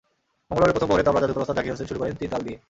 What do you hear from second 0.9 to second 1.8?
তবলার জাদুকর ওস্তাদ জাকির